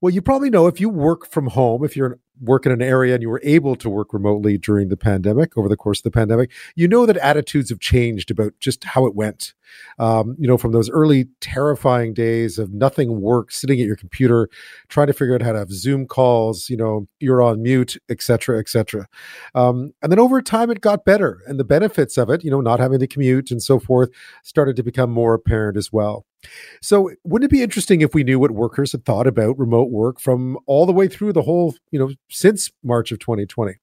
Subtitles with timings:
[0.00, 3.12] Well, you probably know if you work from home, if you're work in an area
[3.12, 6.10] and you were able to work remotely during the pandemic, over the course of the
[6.10, 9.52] pandemic, you know that attitudes have changed about just how it went.
[9.98, 14.48] Um, you know, from those early terrifying days of nothing work, sitting at your computer,
[14.88, 18.22] trying to figure out how to have Zoom calls, you know, you're on mute, et
[18.22, 19.06] cetera, et cetera.
[19.54, 21.42] Um, and then over time, it got better.
[21.46, 24.08] And the benefits of it, you know, not having to commute and so forth,
[24.44, 26.24] started to become more apparent as well.
[26.80, 30.18] So, wouldn't it be interesting if we knew what workers had thought about remote work
[30.18, 33.74] from all the way through the whole, you know, since March of 2020?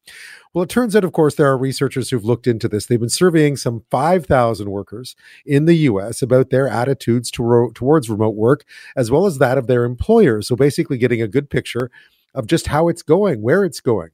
[0.54, 2.88] Well, it turns out, of course, there are researchers who've looked into this.
[2.88, 5.16] They've been surveying some 5,000 workers
[5.46, 8.66] in the US about their attitudes to ro- towards remote work,
[8.96, 10.48] as well as that of their employers.
[10.48, 11.92] So, basically, getting a good picture
[12.34, 14.10] of just how it's going, where it's going.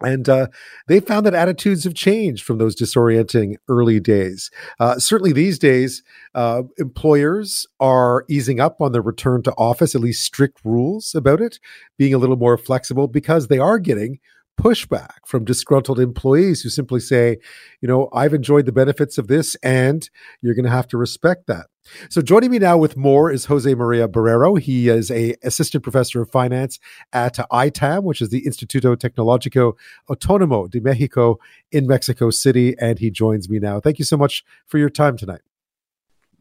[0.00, 0.48] And uh,
[0.88, 4.50] they found that attitudes have changed from those disorienting early days.
[4.78, 6.02] Uh, certainly, these days,
[6.34, 11.40] uh, employers are easing up on their return to office, at least strict rules about
[11.40, 11.58] it,
[11.96, 14.18] being a little more flexible because they are getting
[14.56, 17.38] pushback from disgruntled employees who simply say,
[17.80, 20.08] you know, I've enjoyed the benefits of this and
[20.40, 21.66] you're going to have to respect that.
[22.08, 24.58] So joining me now with more is Jose Maria Barrero.
[24.58, 26.80] He is a assistant professor of finance
[27.12, 29.74] at ITAM, which is the Instituto Tecnológico
[30.10, 31.38] Autónomo de Mexico
[31.70, 33.78] in Mexico City, and he joins me now.
[33.78, 35.42] Thank you so much for your time tonight.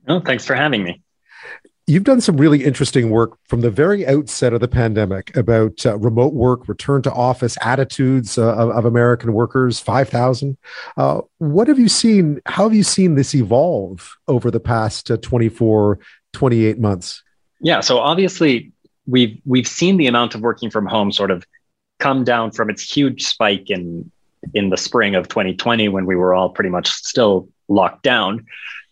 [0.08, 1.02] Oh, thanks for having me
[1.88, 5.97] you've done some really interesting work from the very outset of the pandemic about uh,
[5.97, 10.58] remote work, return to office attitudes uh, of, of, American workers, 5,000.
[10.97, 12.42] Uh, what have you seen?
[12.45, 16.00] How have you seen this evolve over the past uh, 24,
[16.33, 17.23] 28 months?
[17.59, 18.72] Yeah, so obviously
[19.08, 21.45] we've we've seen the amount of working from home sort of
[21.99, 24.11] come down from its huge spike in
[24.53, 28.45] in the spring of 2020 when we were all pretty much still locked down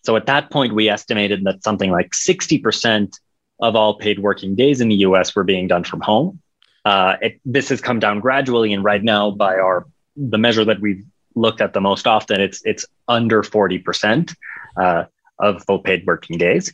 [0.03, 3.17] so at that point, we estimated that something like 60%
[3.59, 6.39] of all paid working days in the US were being done from home.
[6.85, 10.79] Uh, it, this has come down gradually, and right now, by our the measure that
[10.79, 14.35] we've looked at the most often, it's it's under 40%
[14.75, 15.05] uh,
[15.39, 16.73] of full paid working days.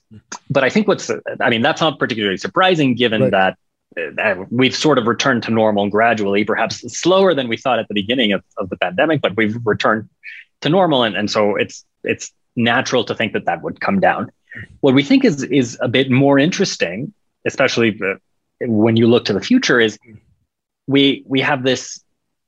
[0.50, 3.32] But I think what's I mean that's not particularly surprising given right.
[3.32, 3.58] that
[3.98, 7.94] uh, we've sort of returned to normal gradually, perhaps slower than we thought at the
[7.94, 10.10] beginning of, of the pandemic, but we've returned
[10.62, 11.04] to normal.
[11.04, 14.32] And, and so it's, it's natural to think that that would come down.
[14.82, 17.14] What we think is is a bit more interesting,
[17.46, 18.16] especially uh,
[18.62, 19.98] when you look to the future, is
[20.88, 22.04] we we have this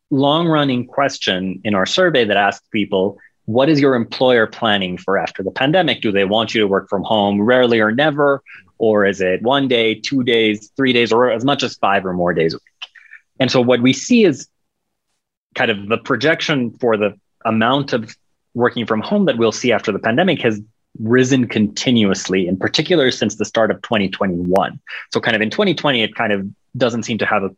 [0.10, 5.18] long running question in our survey that asks people, what is your employer planning for
[5.18, 6.02] after the pandemic?
[6.02, 8.44] Do they want you to work from home rarely or never?
[8.78, 12.14] Or is it one day, two days, three days, or as much as five or
[12.14, 12.90] more days a week?
[13.40, 14.48] And so what we see is
[15.56, 18.16] kind of the projection for the amount of
[18.54, 20.62] working from home that we'll see after the pandemic has
[21.00, 24.80] risen continuously, in particular since the start of 2021.
[25.14, 26.48] So, kind of in 2020, it kind of
[26.78, 27.50] doesn't seem to have a,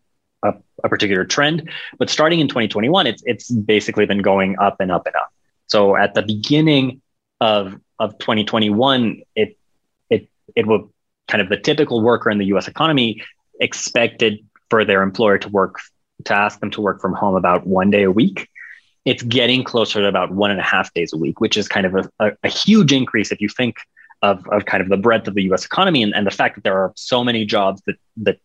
[0.44, 4.92] a, a, particular trend, but starting in 2021, it's it's basically been going up and
[4.92, 5.32] up and up.
[5.68, 7.02] So, at the beginning
[7.42, 9.58] of of 2021, it
[10.10, 10.92] it it will
[11.28, 12.68] kind of the typical worker in the U.S.
[12.68, 13.24] economy
[13.60, 15.80] expected for their employer to work
[16.26, 18.50] to ask them to work from home about one day a week
[19.06, 21.86] it's getting closer to about one and a half days a week, which is kind
[21.86, 23.78] of a, a, a huge increase if you think
[24.22, 26.64] of, of kind of the breadth of the US economy and, and the fact that
[26.64, 28.40] there are so many jobs that, that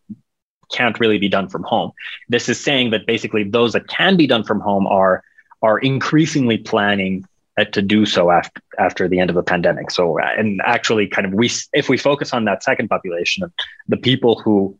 [0.71, 1.91] can't really be done from home.
[2.27, 5.23] This is saying that basically those that can be done from home are,
[5.61, 7.25] are increasingly planning
[7.59, 9.91] uh, to do so after after the end of the pandemic.
[9.91, 13.51] So, and actually, kind of we if we focus on that second population
[13.89, 14.78] the people who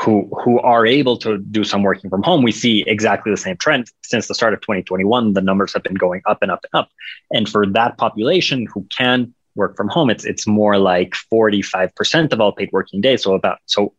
[0.00, 3.56] who who are able to do some working from home, we see exactly the same
[3.56, 5.34] trend since the start of 2021.
[5.34, 6.90] The numbers have been going up and up and up.
[7.30, 12.40] And for that population who can work from home, it's it's more like 45% of
[12.40, 13.22] all paid working days.
[13.22, 13.92] So about so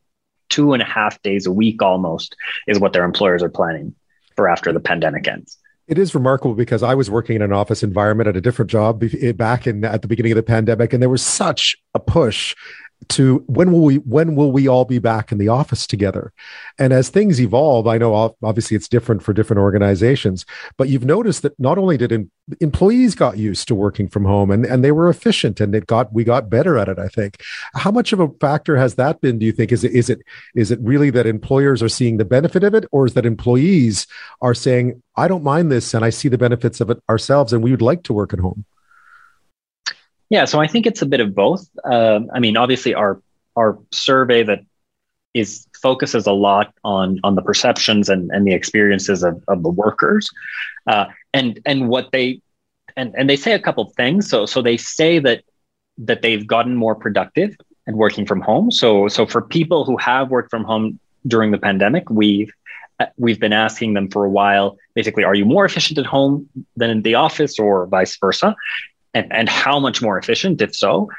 [0.49, 2.35] two and a half days a week almost
[2.67, 3.93] is what their employers are planning
[4.35, 5.57] for after the pandemic ends.
[5.87, 9.03] It is remarkable because I was working in an office environment at a different job
[9.35, 12.55] back in at the beginning of the pandemic, and there was such a push
[13.09, 16.33] to when will we when will we all be back in the office together?
[16.79, 20.45] And as things evolve i know obviously it's different for different organizations
[20.77, 24.51] but you've noticed that not only did em- employees got used to working from home
[24.51, 27.41] and, and they were efficient and it got we got better at it i think.
[27.75, 29.71] How much of a factor has that been do you think?
[29.71, 30.21] Is it is it
[30.55, 34.07] is it really that employers are seeing the benefit of it or is that employees
[34.41, 37.63] are saying i don't mind this and i see the benefits of it ourselves and
[37.63, 38.65] we would like to work at home
[40.33, 41.69] yeah, so I think it's a bit of both.
[41.85, 43.21] Uh, I mean, obviously, our
[43.55, 44.61] our survey that
[45.35, 49.69] is focuses a lot on on the perceptions and, and the experiences of, of the
[49.69, 50.27] workers,
[50.87, 52.41] uh, and and what they
[52.97, 54.27] and and they say a couple things.
[54.27, 55.43] So so they say that
[55.99, 58.71] that they've gotten more productive and working from home.
[58.71, 62.51] So, so for people who have worked from home during the pandemic, we've
[62.99, 64.77] uh, we've been asking them for a while.
[64.95, 68.55] Basically, are you more efficient at home than in the office, or vice versa?
[69.13, 71.09] And and how much more efficient, if so?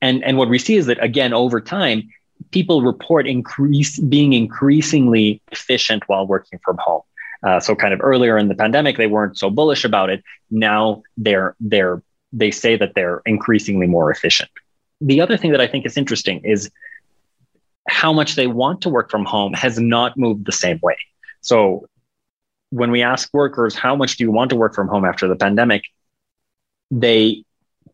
[0.00, 2.08] And and what we see is that again over time,
[2.50, 7.02] people report increase being increasingly efficient while working from home.
[7.42, 10.24] Uh, so kind of earlier in the pandemic, they weren't so bullish about it.
[10.50, 12.02] Now they're they're
[12.32, 14.50] they say that they're increasingly more efficient.
[15.00, 16.70] The other thing that I think is interesting is
[17.88, 20.96] how much they want to work from home has not moved the same way.
[21.40, 21.88] So
[22.70, 25.36] when we ask workers, how much do you want to work from home after the
[25.36, 25.84] pandemic?
[26.90, 27.44] They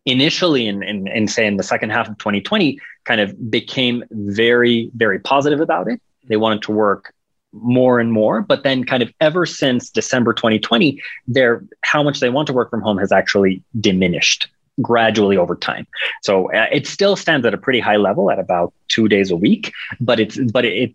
[0.07, 4.91] initially, in, in, in say in the second half of 2020, kind of became very,
[4.95, 6.01] very positive about it.
[6.27, 7.13] They wanted to work
[7.53, 12.31] more and more, but then kind of ever since December 2020, their how much they
[12.31, 14.49] want to work from home has actually diminished
[14.83, 15.87] gradually over time.
[16.23, 19.37] So uh, it still stands at a pretty high level at about two days a
[19.37, 20.95] week, but it's but it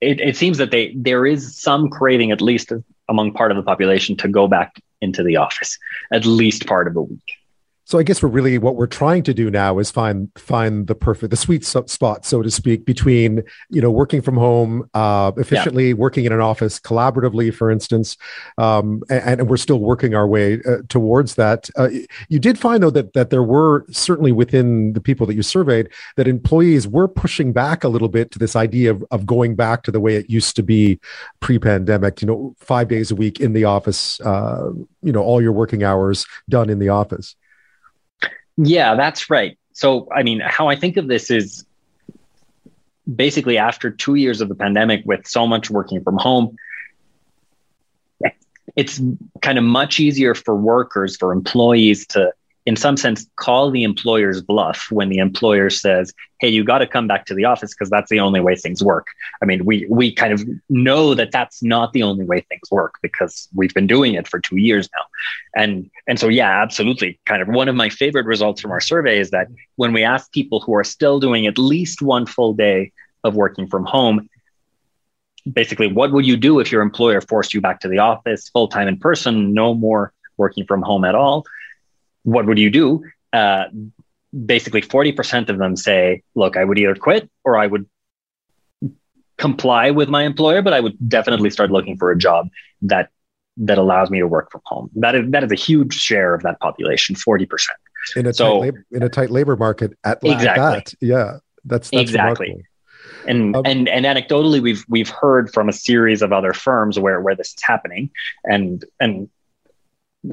[0.00, 2.72] it, it seems that they there is some craving at least
[3.08, 5.78] among part of the population to go back into the office
[6.12, 7.32] at least part of a week.
[7.86, 10.94] So I guess we're really what we're trying to do now is find find the
[10.96, 15.88] perfect the sweet spot, so to speak, between you know working from home uh, efficiently,
[15.88, 15.94] yeah.
[15.94, 18.16] working in an office collaboratively, for instance,
[18.58, 21.70] um, and, and, we're still working our way uh, towards that.
[21.76, 21.88] Uh,
[22.28, 25.88] you did find though that that there were certainly within the people that you surveyed
[26.16, 29.84] that employees were pushing back a little bit to this idea of, of going back
[29.84, 30.98] to the way it used to be
[31.38, 32.20] pre-pandemic.
[32.20, 34.20] You know, five days a week in the office.
[34.22, 34.72] Uh,
[35.04, 37.36] you know, all your working hours done in the office.
[38.56, 39.58] Yeah, that's right.
[39.72, 41.66] So, I mean, how I think of this is
[43.14, 46.56] basically after two years of the pandemic with so much working from home,
[48.74, 49.00] it's
[49.42, 52.32] kind of much easier for workers, for employees to
[52.66, 56.86] in some sense, call the employer's bluff when the employer says, "Hey, you got to
[56.86, 59.06] come back to the office because that's the only way things work."
[59.40, 62.96] I mean, we we kind of know that that's not the only way things work
[63.02, 65.04] because we've been doing it for two years now,
[65.54, 67.20] and and so yeah, absolutely.
[67.24, 69.46] Kind of one of my favorite results from our survey is that
[69.76, 72.90] when we ask people who are still doing at least one full day
[73.22, 74.28] of working from home,
[75.52, 78.66] basically, what would you do if your employer forced you back to the office full
[78.66, 81.44] time in person, no more working from home at all?
[82.26, 83.04] What would you do?
[83.32, 83.64] Uh,
[84.44, 87.86] basically, 40% of them say, look, I would either quit or I would
[89.38, 92.48] comply with my employer, but I would definitely start looking for a job
[92.82, 93.10] that
[93.58, 94.90] that allows me to work from home.
[94.96, 97.48] That is that is a huge share of that population, 40%.
[98.16, 100.62] In a so, tight labor, in a tight labor market at, exactly.
[100.62, 100.94] that.
[101.00, 101.38] Yeah.
[101.64, 102.48] That's, that's exactly.
[102.48, 102.68] Remarkable.
[103.28, 107.20] And, um, and and anecdotally, we've we've heard from a series of other firms where
[107.20, 108.10] where this is happening,
[108.44, 109.28] and and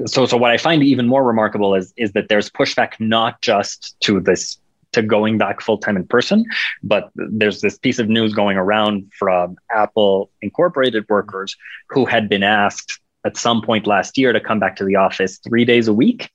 [0.06, 3.98] so so what I find even more remarkable is is that there's pushback not just
[4.00, 4.58] to this
[4.92, 6.44] to going back full time in person,
[6.82, 11.56] but there's this piece of news going around from Apple Incorporated workers
[11.88, 15.38] who had been asked at some point last year to come back to the office
[15.38, 16.30] three days a week,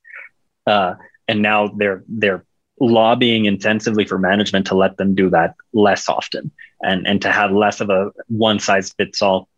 [0.67, 0.95] uh,
[1.27, 2.45] and now they're they're
[2.81, 6.49] lobbying intensively for management to let them do that less often
[6.81, 9.49] and and to have less of a one size fits all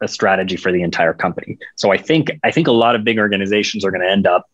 [0.00, 1.58] a strategy for the entire company.
[1.76, 4.46] So I think I think a lot of big organizations are going to end up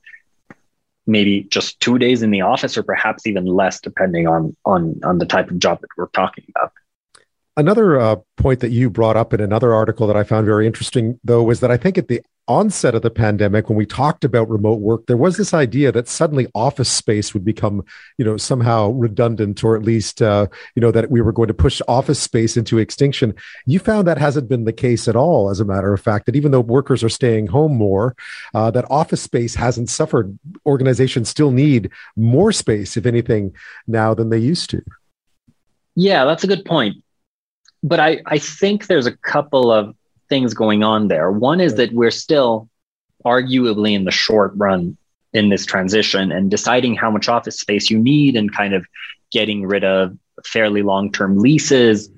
[1.07, 5.19] maybe just two days in the office or perhaps even less depending on on on
[5.19, 6.73] the type of job that we're talking about
[7.57, 11.19] another uh, point that you brought up in another article that i found very interesting
[11.25, 14.49] though was that i think at the onset of the pandemic when we talked about
[14.49, 17.85] remote work there was this idea that suddenly office space would become
[18.19, 20.47] you know somehow redundant or at least uh,
[20.77, 23.35] you know that we were going to push office space into extinction.
[23.67, 26.37] You found that hasn't been the case at all as a matter of fact that
[26.37, 28.15] even though workers are staying home more
[28.55, 30.39] uh, that office space hasn't suffered.
[30.65, 33.55] Organizations still need more space if anything
[33.87, 34.83] now than they used to.
[35.97, 37.03] Yeah that's a good point
[37.87, 39.95] but I, I think there's a couple of
[40.29, 41.31] things going on there.
[41.31, 42.69] One is that we're still
[43.25, 44.97] arguably in the short run
[45.33, 48.85] in this transition and deciding how much office space you need and kind of
[49.31, 52.11] getting rid of fairly long term leases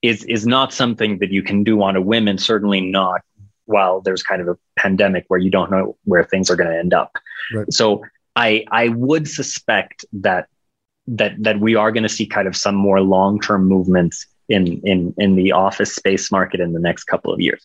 [0.00, 3.20] is is not something that you can do on a whim and certainly not
[3.64, 6.78] while there's kind of a pandemic where you don't know where things are going to
[6.78, 7.16] end up.
[7.52, 7.72] Right.
[7.72, 8.04] So
[8.36, 10.46] I I would suspect that
[11.08, 14.80] that that we are going to see kind of some more long term movements in
[14.82, 17.64] in in the office space market in the next couple of years.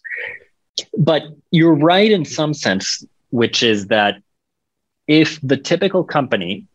[0.98, 4.22] But you're right in some sense, which is that
[5.08, 6.66] if the typical company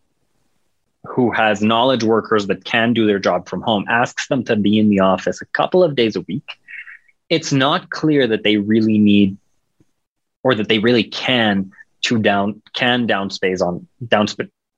[1.05, 4.79] who has knowledge workers that can do their job from home asks them to be
[4.79, 6.49] in the office a couple of days a week,
[7.29, 9.37] it's not clear that they really need
[10.43, 11.73] or that they really can
[12.03, 13.87] to down can downspace on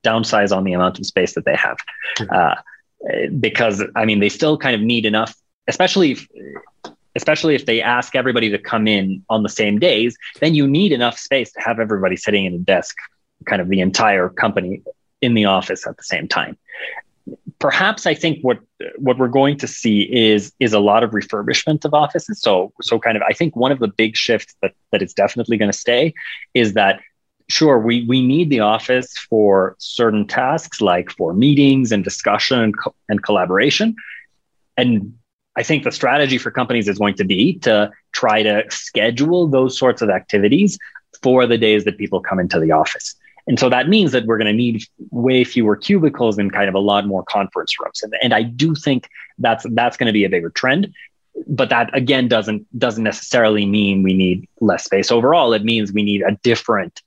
[0.04, 1.76] downsize on the amount of space that they have.
[2.30, 2.54] Uh,
[3.40, 5.34] because I mean they still kind of need enough,
[5.66, 6.26] especially if,
[7.14, 10.16] especially if they ask everybody to come in on the same days.
[10.40, 12.96] Then you need enough space to have everybody sitting in a desk,
[13.46, 14.82] kind of the entire company
[15.20, 16.56] in the office at the same time.
[17.58, 18.58] Perhaps I think what
[18.96, 22.40] what we're going to see is is a lot of refurbishment of offices.
[22.40, 25.56] So so kind of I think one of the big shifts that that is definitely
[25.56, 26.14] going to stay
[26.54, 27.00] is that
[27.48, 32.78] sure we we need the office for certain tasks like for meetings and discussion and,
[32.78, 33.94] co- and collaboration.
[34.76, 35.14] And
[35.56, 39.78] i think the strategy for companies is going to be to try to schedule those
[39.78, 40.78] sorts of activities
[41.22, 43.16] for the days that people come into the office.
[43.48, 46.74] And so that means that we're going to need way fewer cubicles and kind of
[46.74, 48.02] a lot more conference rooms.
[48.02, 50.92] And, and i do think that's that's going to be a bigger trend
[51.46, 55.10] but that again doesn't doesn't necessarily mean we need less space.
[55.10, 57.02] Overall it means we need a different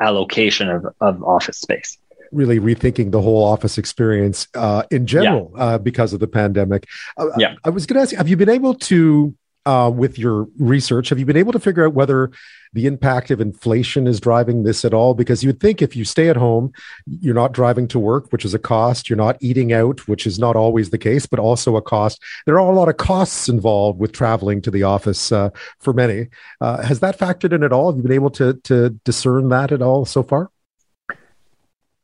[0.00, 1.98] allocation of, of office space
[2.32, 5.62] really rethinking the whole office experience uh, in general yeah.
[5.62, 6.86] uh, because of the pandemic.
[7.16, 7.54] Uh, yeah.
[7.64, 9.34] I was going to ask you, have you been able to
[9.66, 12.30] uh, with your research, have you been able to figure out whether
[12.72, 15.12] the impact of inflation is driving this at all?
[15.12, 16.72] Because you would think if you stay at home,
[17.06, 19.10] you're not driving to work, which is a cost.
[19.10, 22.22] You're not eating out, which is not always the case, but also a cost.
[22.46, 26.28] There are a lot of costs involved with traveling to the office uh, for many.
[26.60, 27.90] Uh, has that factored in at all?
[27.90, 30.50] Have you been able to to discern that at all so far?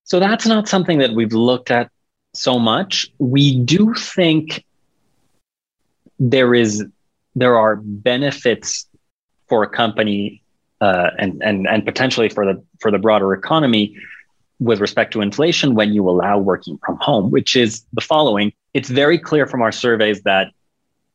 [0.04, 1.90] So that's not something that we've looked at
[2.34, 3.12] so much.
[3.18, 4.64] We do think
[6.18, 6.84] there is
[7.34, 8.86] there are benefits
[9.48, 10.42] for a company
[10.80, 13.96] uh, and and and potentially for the for the broader economy
[14.58, 18.52] with respect to inflation when you allow working from home, which is the following.
[18.74, 20.52] It's very clear from our surveys that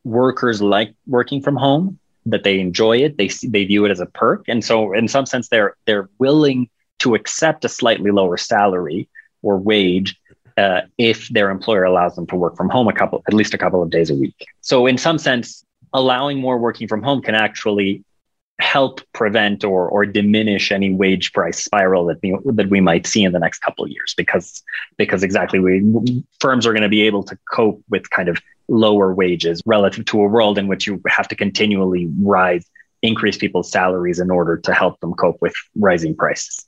[0.04, 4.06] workers like working from home, that they enjoy it, they they view it as a
[4.06, 6.70] perk, and so in some sense they're they're willing
[7.00, 9.08] to accept a slightly lower salary
[9.44, 10.20] or wage
[10.58, 13.58] uh, if their employer allows them to work from home a couple at least a
[13.58, 14.46] couple of days a week.
[14.62, 15.64] So in some sense,
[15.98, 18.04] allowing more working from home can actually
[18.60, 23.24] help prevent or or diminish any wage price spiral that we, that we might see
[23.24, 24.64] in the next couple of years because
[24.98, 28.38] because exactly we firms are going to be able to cope with kind of
[28.68, 32.66] lower wages relative to a world in which you have to continually rise
[33.04, 36.68] increase people's salaries in order to help them cope with rising prices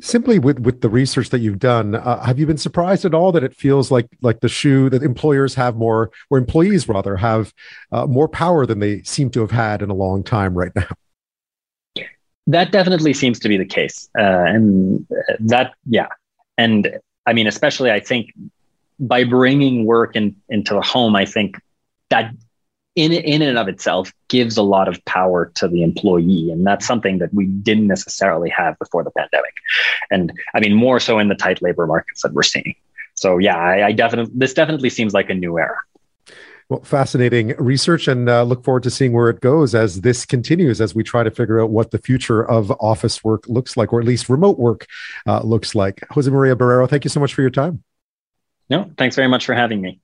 [0.00, 3.32] simply with with the research that you've done uh, have you been surprised at all
[3.32, 7.52] that it feels like like the shoe that employers have more or employees rather have
[7.92, 10.88] uh, more power than they seem to have had in a long time right now?
[12.46, 15.06] That definitely seems to be the case uh, and
[15.40, 16.08] that yeah.
[16.58, 18.32] And i mean especially i think
[18.98, 21.60] by bringing work in, into the home i think
[22.08, 22.32] that
[22.96, 26.86] in in and of itself gives a lot of power to the employee and that's
[26.86, 29.54] something that we didn't necessarily have before the pandemic
[30.10, 32.74] and i mean more so in the tight labor markets that we're seeing
[33.14, 35.78] so yeah i, I definitely this definitely seems like a new era
[36.68, 40.80] well, fascinating research, and uh, look forward to seeing where it goes as this continues,
[40.80, 44.00] as we try to figure out what the future of office work looks like, or
[44.00, 44.84] at least remote work
[45.28, 46.02] uh, looks like.
[46.10, 47.84] Jose Maria Barrero, thank you so much for your time.
[48.68, 50.00] No, thanks very much for having me.